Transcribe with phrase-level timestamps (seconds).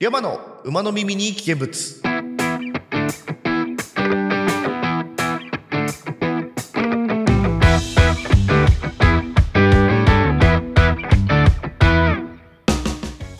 [0.00, 2.00] 山の馬の耳に危険物。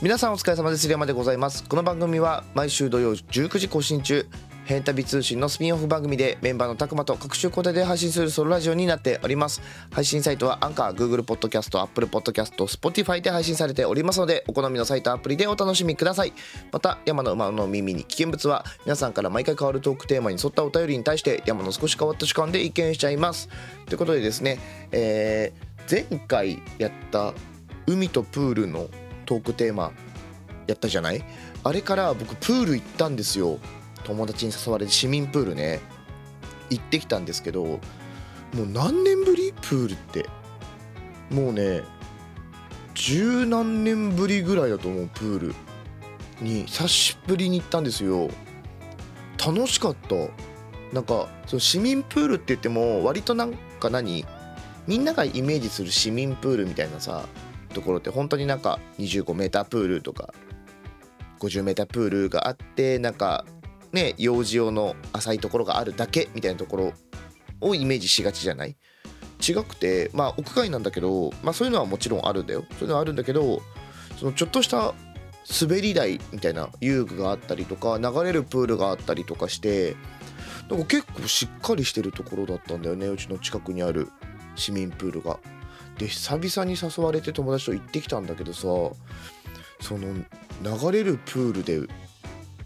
[0.02, 0.90] 皆さんお疲れ様です。
[0.90, 1.62] 山でございます。
[1.62, 4.26] この番組は毎週土曜19時更新中。
[4.68, 9.62] 変旅通信のスピンオフ番組でメンバーのたくまと各種交代で配信するソロラジオになっております。
[9.90, 16.34] 配信サイトはアンカー Google ポッドキャスト Apple ポッドキャスト Spotify で配信されておりますのでお好みのサイトアプリでお楽しみください。
[16.70, 23.48] また山の馬の耳に危険物は皆さんから毎回変わるトークテーマに沿ったお便りに対して山の少し変わった主観で意見しちゃいます。
[23.86, 24.58] ということでですね、
[24.92, 27.32] えー、前回やった
[27.86, 28.88] 海とプールの
[29.24, 29.92] トークテーマ
[30.66, 31.24] やったじゃない？
[31.64, 33.58] あれから僕プール行ったんですよ。
[34.08, 35.80] 友達に誘われて市民プールね
[36.70, 37.78] 行ってきたんですけども
[38.62, 39.52] う何年ぶり？
[39.52, 40.26] プールって。
[41.30, 41.82] もうね
[42.94, 45.54] 十何年ぶりぐらいだと思うプール
[46.40, 46.64] に。
[46.64, 48.30] 久しぶりに行ったんですよ。
[49.38, 50.14] 楽しかった。
[50.92, 54.24] なんかその市民プールって言っても割となんか何？
[54.86, 57.26] みんながイメージする市民プールみたいなさ
[57.74, 60.32] ところって本当になんか 25m プールとか
[61.40, 63.44] 50m プールがあってなんか
[63.92, 66.92] ね幼児用の浅いところがあるだけみたいなところ
[67.60, 68.76] をイメージしがちじゃない？
[69.40, 72.64] 違くてまあ屋外なんだけど、まあ、そういうのはもちろんあるんだよ。
[72.70, 73.62] そういうのはあるんだけど
[74.18, 74.94] そのちょっとした
[75.60, 79.96] 滑り台みたいな遊具があったりとか流れるプールがあったりとかして
[80.68, 84.10] なんか結構しっかりしてるところだったんだよねうちの近くにある
[84.56, 85.38] 市民プールが。
[85.96, 88.96] で久々に誘われて友達と行ってきたんだけどさそ
[89.90, 90.14] の
[90.62, 91.80] 流れるプールで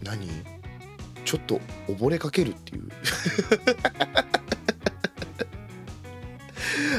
[0.03, 0.27] 何？
[1.25, 2.89] ちょっと溺れかけるっていう。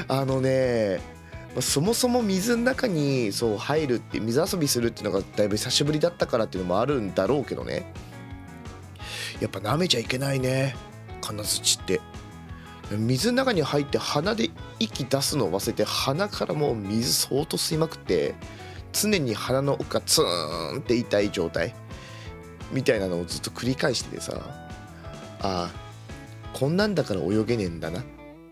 [0.08, 1.00] あのね
[1.60, 7.92] そもそも水の中にそう入るって水遊びするっていうのがだいぶ久しぶりだったからっていうのもあるんだろうけどね。
[9.40, 10.74] やっぱ舐めちゃいけないね。
[11.20, 12.00] 金槌って。
[12.90, 18.34] 水の中に入って鼻で息出すのを忘れて鼻からもう水相当吸いまくって
[18.92, 21.74] 常に鼻の奥がツーンって痛い状態。
[22.72, 24.40] みたいなのをずっと繰り返しててさ
[25.40, 25.70] あ
[26.52, 28.04] こんなんだから泳げねえんだなっ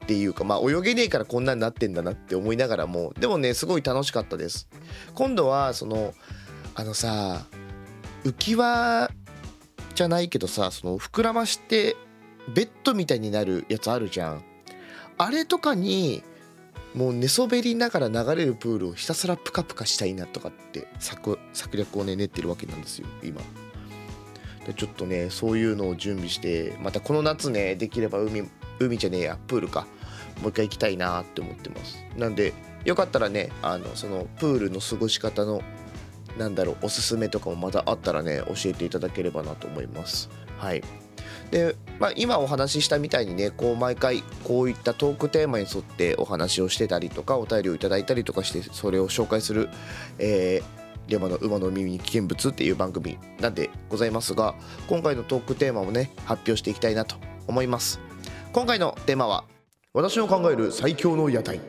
[0.06, 4.68] ていうかまあ泳げねえからこんなんなってんだなって思いながらもでもねすごい楽しかったです。
[5.14, 6.12] 今度はその
[6.74, 7.46] あのさ
[8.24, 9.10] 浮き輪
[9.94, 11.96] じゃないけどさその膨らまして
[12.54, 14.44] ベッドみたいになるやつあるじゃん。
[15.18, 16.22] あれとかに
[16.94, 21.38] もう寝そべりながら流れるプールをひたすらプカプカしたいなとかって策
[21.74, 23.40] 略をね練ってるわけなんですよ今。
[24.66, 29.86] でちょっとねそういうのを準備してまたこの夏ねできれば海海じゃねえやプールか。
[30.40, 31.98] もう一回行きたいなって思ってます。
[32.16, 32.52] なんで
[32.84, 35.62] よかったらねあのそのプールの過ごし方の
[36.38, 40.30] なんだろうおすすめとかもまたあったらね教えていただければなと思います。
[40.58, 40.82] はい。
[41.50, 49.68] で、まあ、今お話ししたみたいにねこう毎回こういったトークテーマに沿ってお話をしてたりとかお便りをいただいたりとかしてそれを紹介する、
[50.18, 54.54] えー山の馬の耳に危険物っていう番組なんでございますが
[54.88, 58.00] 今回のトークテーマもね発表していきたいなと思います。
[58.52, 59.44] 今回のテーマは
[59.94, 61.60] 私の考える最強の屋台。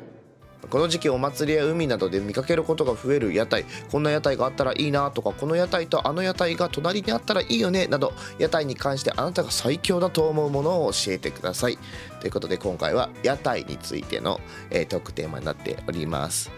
[0.69, 3.65] この時期お祭りや海などで見かけることが増える屋台。
[3.91, 11.77] こんな屋台があったらいいなとかこの屋台とあの屋台が隣にあったらいいよねなど屋台に関してあなたが最強だと思うものを教えてください。
[12.21, 14.39] ということで今回は屋台についての、
[14.71, 16.51] えー、トークテーマになっております。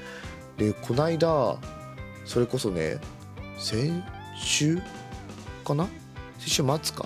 [0.58, 1.58] でこの間
[2.26, 2.98] それこそね
[3.58, 4.04] 先
[4.36, 4.82] 週
[5.64, 5.88] かな？
[6.40, 6.64] 先週末
[6.96, 7.06] か？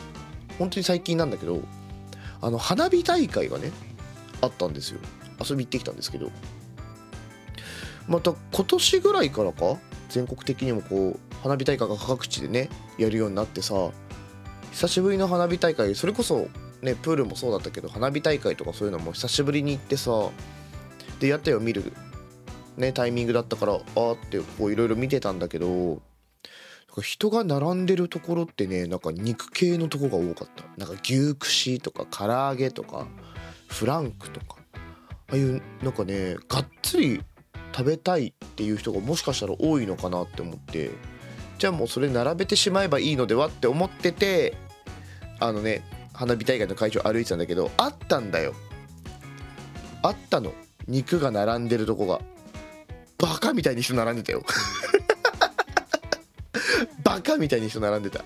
[0.57, 1.61] 本当に最近なんだけど
[2.41, 3.71] あの花火大会がね
[4.41, 4.99] あったんですよ。
[5.47, 6.31] 遊び行ってきたんですけど。
[8.07, 9.77] また今年ぐらいからか
[10.09, 13.91] 全国的にもこう花火大会が各地でねやるようになってさ
[14.71, 16.47] 久しぶりの花火大会それこそ
[16.81, 20.11] ねプールもそうだったけど花火大会とかそういうのも久しぶりに行ってさ
[21.19, 21.93] で屋台を見る
[22.79, 26.01] ねタイミングだったからあーってこういろいろ見てたんだけど
[27.01, 30.63] 人が並んでるところってねなんか肉系のとこが多かった。
[30.77, 33.07] なんか牛串とか唐揚げとか
[33.67, 34.57] フランクとか。
[35.31, 37.21] ああいうなんかねがっつり
[37.71, 40.91] 食べたいっていう人がもしかしたら多いのかなって思って。
[41.59, 44.55] じゃあもうそれ並べてしまえばいいのではって思ってて
[45.41, 45.83] あのね
[46.13, 48.53] 花火大会の会場歩いてたんだけどあったんだよ。
[50.01, 50.53] あったの。
[50.87, 52.19] 肉が並んでるとこが。
[53.19, 54.43] バカみたいに人並んでたよ。
[57.03, 58.23] バカみたいに人並んでた。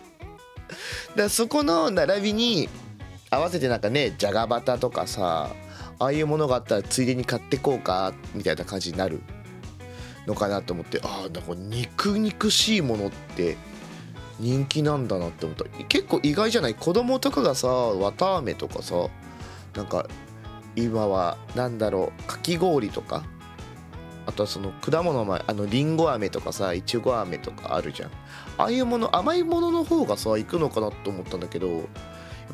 [1.15, 2.69] だそこの並びに
[3.29, 5.49] 合わせてなんかねじゃがバタとかさ
[5.99, 9.21] ああいうものがあったらついでに買ってこうかみたいな感じになる
[10.25, 13.57] のかなと思ってああなんか肉肉しいものって
[14.39, 15.65] 人気なんだなって思った。
[15.85, 16.75] 結構意外じゃない？
[16.75, 19.07] 子供とかがさ綿あめとかさ
[19.75, 20.07] なんか
[20.75, 23.23] 今はなんだろうかき氷とか
[24.25, 28.11] あとはその果物もあのりんご飴とかさいちご飴とかあるじゃん。
[28.57, 31.85] ああいうもの甘いものの方がさ行くのかなと思ったんだけどやっ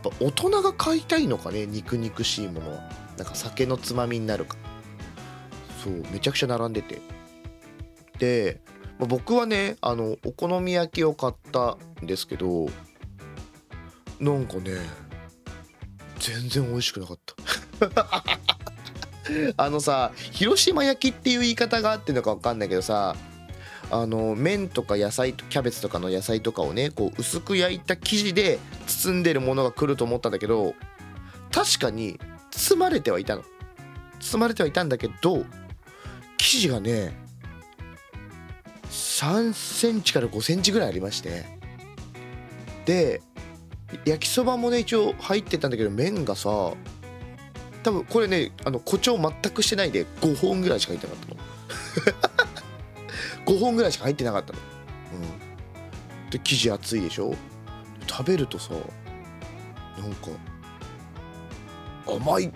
[0.01, 2.71] ぱ大人が買いたいのかね肉肉しいもの。
[2.71, 4.57] はなんか酒のつまみになるか。
[5.83, 7.01] そうめちゃくちゃ並んでて。
[8.17, 8.61] で
[8.97, 12.67] ま僕はねあのお好み焼きを買ったんですけど
[14.19, 14.73] なんかね
[16.19, 17.35] 全然美味しくなかった。
[19.57, 23.15] あのさ広島焼きっていう言い方があってるのか分かんないけどさ
[23.91, 30.75] あの麺とか野菜とキャベツとかの野菜とかをねこう薄く焼いた生地で包んでるものが来ると思ったんだけど
[31.51, 32.19] 確かに
[32.51, 33.43] 包まれてはいたの。
[34.19, 35.45] 包まれてはいたんだけど
[36.37, 37.17] 生地がね
[38.89, 41.45] 3センチから5センチぐらいありまして
[42.85, 43.21] で
[44.05, 46.73] 焼きそばもね一応入ってたんだけど麺がさ
[47.83, 51.39] 多分これねあの誇張全くしてないで5本ぐらいしか入ってなかったの。
[53.57, 54.59] 5本ぐらいしか入ってなかったの。
[55.13, 56.29] うん。
[56.29, 57.35] で生地厚いでしょ？
[58.07, 58.73] 食べるとさ
[59.97, 60.29] なんか
[62.07, 62.51] 甘い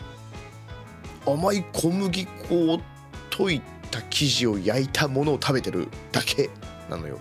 [1.25, 2.81] 甘い小麦粉を
[3.29, 3.61] 溶い
[3.91, 6.49] た生地を焼いたものを食べてるだけ
[6.89, 7.17] なのよ。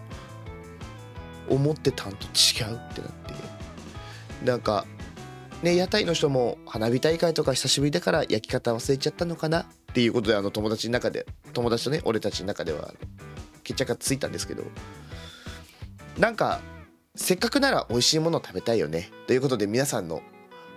[1.48, 3.34] 思ってたんと違うってなって。
[4.44, 4.87] なんか
[5.62, 12.93] ね屋台の人も花火大会とか久しぶりだから焼き方忘れちゃったのかなっていうことであの友達の中で友達とね俺たちの中では
[13.62, 14.64] 決着がついたんですけど
[16.19, 16.61] なんか
[17.14, 20.23] せっかくなら美味しいもの食べたいよねということで皆さんの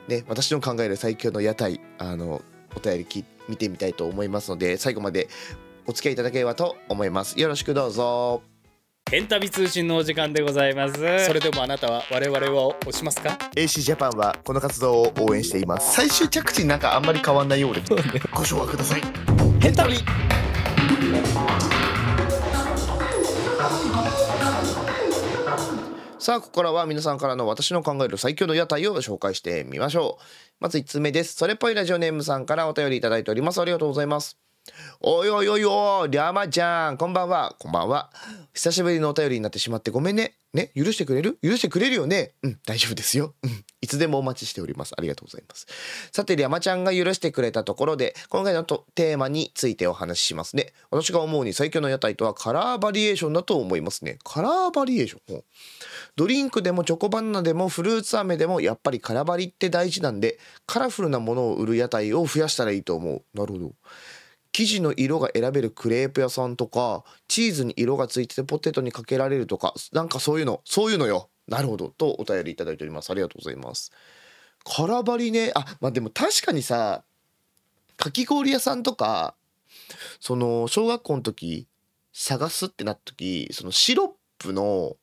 [0.08, 2.42] ね私の考える最強の屋台あの
[2.76, 5.30] お便りき見てみたいと思いますので最後まで
[5.88, 7.40] お付き合いいただければと思います。
[7.40, 8.55] よろしくどうぞ。
[9.12, 10.96] ヘンタビ通信のお時間でございます。
[11.28, 15.94] それでもあなたは我々を押しますか？AC ジャパンはこの活動を応援しています。
[15.94, 17.84] 最終着地なんかあんまり変わんないようで。
[18.34, 19.02] ご唱和ください。
[19.62, 19.98] ヘンタビ
[26.18, 30.24] さあここからは皆さんからの私の考える最強の屋台を紹介してみましょう。
[30.60, 31.36] まず1つ目です。
[31.36, 33.62] それっぽいラジオネームさんからお便りいただいております。
[33.62, 34.45] ありがとうございます
[35.02, 38.12] おいおいおいおい、りゃまちゃん、こんばんは、こんばんは。
[38.54, 40.36] 久しぶりのお便りになってしまってごめんね。
[40.54, 41.38] ね、許してくれる？
[41.44, 43.34] 許してくれるよねうん、大丈夫ですよ。
[43.44, 44.96] うん、いつでもお待ちしております。
[44.98, 45.68] ありがとうございます。
[46.14, 50.72] さて、りゃまちゃんが許してくれたところで、今回のとテーマについてお話ししますね。
[50.92, 54.18] 私が思うに最強の屋台とはカラーバリエーションだと思いますね。
[54.24, 55.44] カラーバリエーション？
[56.16, 63.24] ドリンクでもチョコバナナでもフルーツ飴でもやっぱりカラバリって大事なんで、カラフルなものを売る屋台を増やしたらいいと思う。
[63.38, 63.72] なるほど。
[64.56, 71.30] 生地の色が選べるクレープ屋さんとかチーズに色がついててポテトにかけられるとかなんかそういうのそういうのよ。
[71.46, 71.90] なるほど。
[71.90, 73.12] とお便りいただいております。
[73.12, 73.92] ありがとうございます。
[74.64, 75.52] カラバリね。
[75.56, 77.04] あまあでも確かにさ
[77.98, 79.36] かき氷屋さんとか
[80.22, 81.68] その小学校の時
[82.14, 84.96] 探すってなった時そのシロップの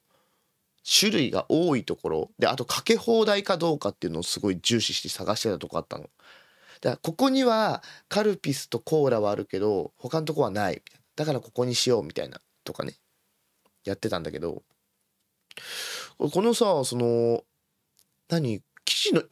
[0.82, 6.08] 種類が多いところであとかけ放題かどうかっていうのをすごい重視して探してたとこあったの。
[6.82, 10.82] だからここにはカルピスとコーラはあるけど他のとこはない。
[11.16, 12.94] だからここにしようみたいなとかね。
[13.84, 14.62] やってたんだけど。
[16.18, 17.42] このさその
[18.28, 19.22] 何生地の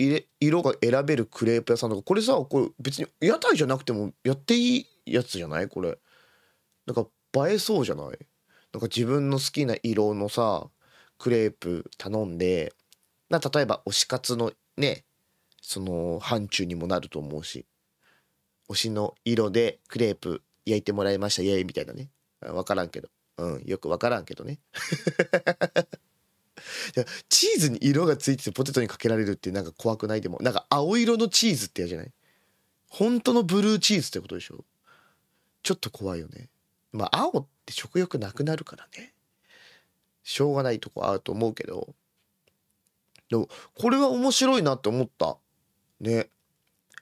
[0.41, 5.69] 色が選べるクレープ屋さんとかこれさこれ別に屋台じゃなくてもやっていいやつじゃない？
[5.69, 5.99] これ。
[6.87, 7.07] なんか
[7.49, 8.07] 映えそうじゃない？
[8.73, 10.69] なんか自分の好きな色のさ
[11.19, 12.73] クレープ頼んで。
[13.29, 15.05] な例えば推し活のね
[15.61, 17.67] その範疇にもなると思うし
[18.69, 22.09] 推しの色でクレープ焼いてもらいましたイエーイみたいなね。
[22.41, 23.09] 分からんけど。
[23.39, 24.61] うんよく分からんけどね。
[27.29, 30.21] チーズに色がついててポテトにかけられるってなんか怖くない？
[30.21, 32.13] でもなんか青色のチーズってやじゃない？
[32.89, 34.65] 本当のブルーチーズってことでしょ？
[35.63, 36.49] ちょっと怖いよね。
[36.93, 39.15] まあ青って食欲なくなるからね。
[40.23, 41.95] しょうがないとこあると思うけど。
[43.31, 45.39] でもこれは面白いなって思った。
[46.01, 46.29] ね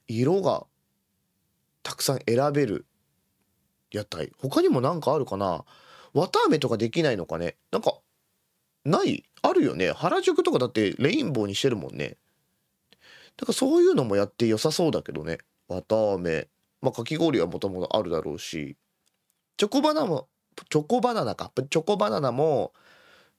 [0.07, 0.67] 色が
[1.83, 2.87] たくさん選べる
[3.91, 4.31] 屋台。
[4.39, 5.65] 他にも何かあるかな？
[6.15, 7.57] 綿あめとかできないのかね？
[7.71, 7.99] なんか
[8.85, 9.25] ない？
[9.43, 9.93] あるよね。
[9.93, 12.17] 原宿とかだってレインボーにしてるもんね。
[13.37, 15.39] だからそういうのもやって良さそうだけどね。
[15.69, 16.49] 綿あめ。
[16.83, 18.77] まあかき氷はもともとあるだろうし。
[19.57, 20.29] チョコバナナも
[20.71, 21.53] チョコバナナか。
[21.71, 22.73] チョコバナナも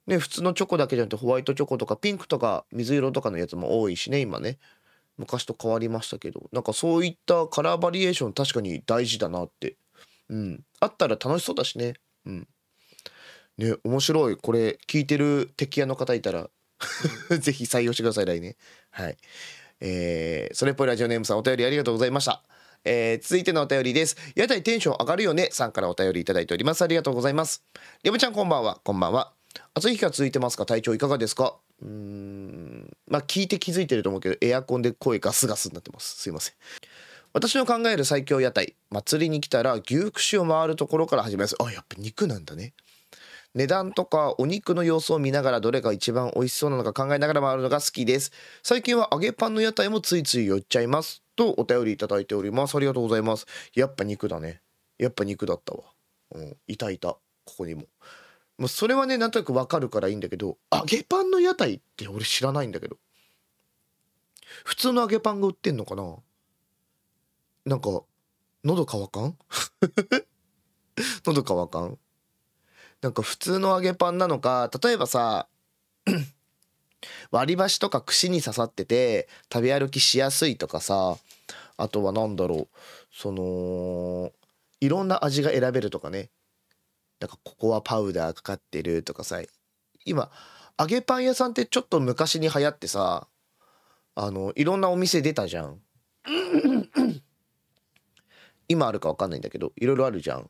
[0.08, 4.58] ね普通のチョコだけじゃなくてホワイトチョコとかピンクとか水色とかのやつも多いしね今ね。
[5.20, 9.76] 昔と変わりましたけどなんかそういったカラーバリエーション確かに大事だなって。
[10.30, 10.64] うん。
[10.80, 11.94] あったら楽しそうだしね。
[12.26, 12.48] うん。
[13.58, 14.38] ね面白い。
[14.38, 16.50] これ聞いてる敵屋の方いたら
[17.40, 18.56] ぜひ採用してください来年。
[18.92, 19.18] はい。
[19.82, 22.44] えー、それっぽいラジオネームさんお便りありがとうございました。
[22.86, 24.16] えー、続いてのお便りです。
[24.36, 26.82] 屋台テンション上がるよねさんからお便りいただいております。
[26.82, 27.64] ありがとうございます。
[28.04, 28.80] りょちゃんこんばんは。
[28.84, 29.34] こんばんは。
[29.74, 30.66] 暑い日が続いてますか？
[30.66, 31.58] 体調いかがですか？
[31.82, 32.98] うーん。
[33.08, 36.18] まあ聞いて気づいてると思うけどエアコンで声ガスガスになってます。
[36.18, 36.56] すいません。
[37.34, 41.56] 私の考える最強屋台祭りに来たら牛串を回るところから始めます。
[41.60, 42.74] あやっぱ肉なんだね。
[43.56, 48.32] 値段とかお肉の様子を見ながらどれが一番美味しそうなのか考えながら回るのが好きです。
[48.64, 51.24] 最近は揚げパンの屋台もついつい寄っちゃいます。
[51.36, 52.76] とお便りいただいております。
[52.76, 53.48] ありがとうございます。
[53.74, 54.62] やっぱ肉だね。
[54.98, 55.84] やっぱ肉だったわ。
[56.36, 56.58] うん。
[56.68, 57.10] いたいた。
[57.10, 57.22] こ
[57.58, 57.84] こにも。
[58.60, 62.98] もうそれはねなんとなくわかるからいいんだけど揚げパンの屋台って俺知らないんだけど。
[64.66, 66.18] 普通の揚げパンが売ってんのかな？
[67.66, 68.02] なんか
[68.64, 69.38] 喉乾かん？
[71.26, 71.98] 喉乾かん？
[73.02, 75.48] なんか普通の揚げパンなのか例えばさ
[77.32, 81.18] 割り箸とか串に刺さってて食べ歩きしやすいとかさ
[81.78, 82.78] あとは何だろう
[83.14, 84.34] その
[84.82, 86.30] いろんな味が選べるとかね。
[87.20, 89.42] なんかここはパウダーかかってるとかさ
[90.06, 90.32] 今
[90.80, 93.28] 揚げパン屋さんってちょっと昔に流行ってさ
[94.16, 95.80] あのいろんなお店出たじゃん。
[98.68, 100.50] 今あるか分かんないんだけどいろいろあるじゃん。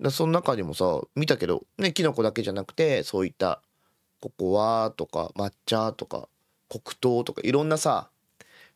[0.00, 3.62] だその中にもさ見たけどねきのこだけじゃなくてそういった
[4.20, 6.28] ココアとか抹茶とか
[6.68, 8.10] 黒糖とかいろんなさ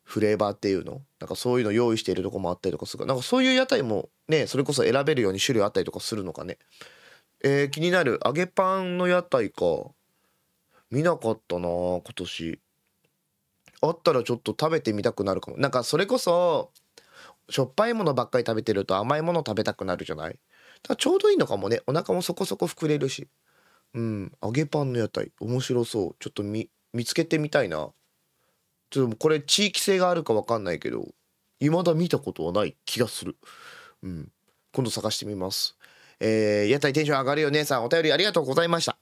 [0.08, 1.02] フレーバーっていうの？
[1.20, 3.04] なんかそういうの用意しているとこもあったりとかするか？
[3.04, 6.56] らなんかそういう屋台もねそれこそ選べるように種類あったりとかするのかね？
[7.44, 8.18] えー、気になる。
[8.24, 9.64] 揚げパンの屋台か。
[10.90, 12.58] 見なかったな今年。
[13.82, 15.58] あったらちょっと食べてみたくなるかも。
[15.58, 16.70] なんかそれこそ
[17.50, 20.38] しょっぱいものばっかり食べてると甘いもの食べたくなるじゃない？
[20.88, 21.82] だちょうどいいのかもね。
[21.86, 23.28] お腹もそこそこ膨れるし。
[23.92, 24.32] うん。
[24.42, 25.32] 揚げパンの屋台。
[25.38, 26.16] 面白そう。
[26.18, 27.90] ちょっと見見つけてみたいな。
[28.90, 31.06] ちょっとこれ地域性があるか分かんないけど
[31.60, 33.36] 未だ見たことはない気がする。
[34.02, 34.28] うん。
[34.72, 35.76] 今度探してみます。
[36.20, 38.96] えー、屋台テンション上がるよ姉さんお便りありがとうございました。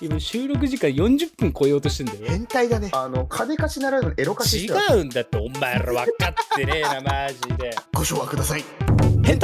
[0.00, 2.18] 今収録時間40分超えようとしてんだよ。
[2.24, 2.90] 変態だね。
[2.92, 7.74] あの金貸しならぬエロ貸し違うんだってお前ら分かってねえなマジで。
[7.92, 8.64] ご唱和ください。
[9.24, 9.38] ヘン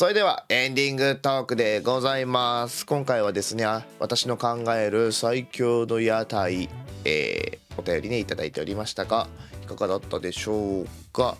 [0.00, 2.86] それではエンディングトークでございます。
[2.86, 3.66] 今回はですね
[3.98, 6.70] 私の考える最強の屋台、
[7.04, 9.28] えー、お便りねいただいておりましたが
[9.62, 11.36] いかがだったでしょうか？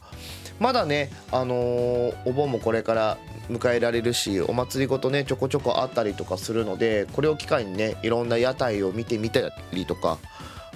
[0.58, 3.16] まだねあのーお盆もこれから
[3.48, 9.40] 迎えられるしお祭りごとねちょこちょこあったりとかするのでこれを機会にねいろんな屋台を見てみた
[9.72, 10.18] りとか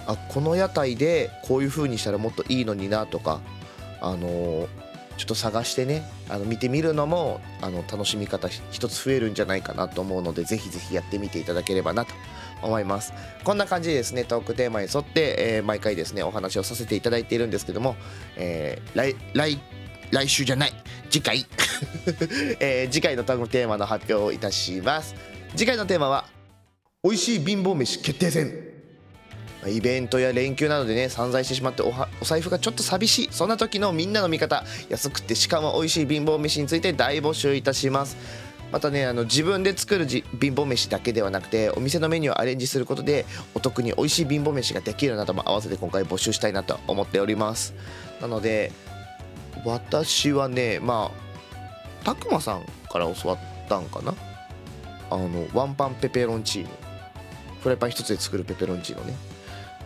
[0.07, 3.43] あこの屋台でこういう風にしたらもっといいのになとか
[4.01, 4.84] あのー
[5.17, 12.15] ちょっと探してねあの見てみるのもあの楽しみ方一つ増えるんじゃないかなと思うのでぜひぜひやってみていただければなと
[12.63, 13.13] 思います。
[13.45, 17.97] こんな感じでですねトークテーマに沿って、えー毎回ですねお話をさせていただいているんですけども、
[18.37, 19.61] えー来来
[20.11, 20.73] 来週じゃない
[21.11, 21.47] 次回、
[22.61, 25.15] えー次回のトークテーマの発表をいたします。
[25.57, 26.27] 次回のテーマは
[27.03, 28.74] 美味しい貧乏飯決定戦。
[29.69, 33.29] イベントや連休などでね散財してしまっておお財布がちょっと寂しい。
[33.31, 34.65] そんな時のみんなの味方。
[34.89, 38.17] 安くてしかも美味しい貧乏飯について大募集いたします。
[38.73, 47.75] またねあの自分で作るじ貧乏飯だけではなくてお店のメニューをアレンジすることでお得に美味しい貧乏飯ができるなども合わせて今回募集したいなと思っております。
[48.21, 48.73] なので
[49.65, 51.13] 私はねま
[52.03, 54.15] あたくまさんから教わったんかな？
[55.11, 56.69] あのワンパンペペロンチーノ。
[57.63, 59.15] フライパン一つで作るペペロンチーノね。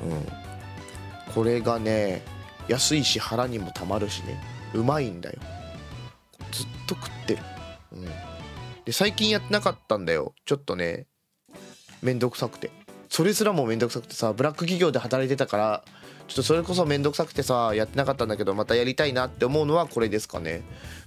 [0.02, 2.22] うん、これがね
[2.68, 4.40] 安いし腹にもたまるしね。
[4.74, 5.38] うまいんだよ。
[6.52, 7.42] ずっと食ってる、
[7.92, 8.04] うん、
[8.84, 10.34] で最近やってなかったんだよ。
[10.44, 11.06] ちょっとね
[12.02, 12.70] めんどくさくて。
[13.10, 15.82] それすらもめんどくさくてさブラック企業で働いてたから
[16.28, 20.62] ちょっとそれこそめんどくさくてさやってなかったんだけどまたやりたいなって思うのはこれですかね。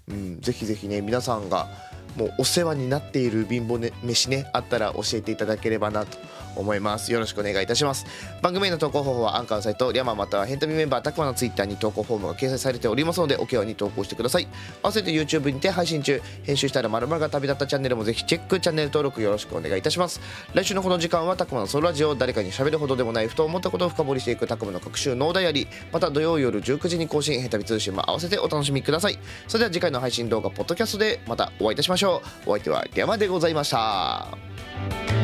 [0.08, 0.42] うん。
[0.42, 1.70] ぜひぜひね皆さんが
[2.16, 6.18] もうお世話になっている貧乏、ね、飯ねあったら教えていただければなと
[6.56, 7.12] 思います。
[7.14, 8.06] よろしくお願いいたします。
[8.42, 14.48] 番組への投稿方法はアンカーのサイトリャマまたはヘンタミメンバーたくまのツイッターに投稿フォームが掲載されておりますのでお気軽に投稿してください。
[14.84, 20.20] 合わせて YouTube にて配信中編集したら〇〇が旅立ったチャンネルもぜひチェックチャンネル登録よろしくお願いいたします。
[20.54, 29.18] 来週のこの時間はたくまのソロラジオ誰かに喋るほどでもないふと思ったことを深掘りしていくたくまの各週ノーダイアリーまた土曜夜19時に更新ヘンタビ通信も合わせてお楽しみください。
[29.48, 32.01] それでは次回の配信動画ポッドキャストでまたお会いいたしましょう。
[32.10, 35.21] お相手は山でございました。